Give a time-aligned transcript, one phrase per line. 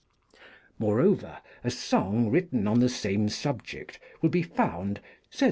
[0.79, 5.39] Moreover, a song written on the same subject will be found, says M.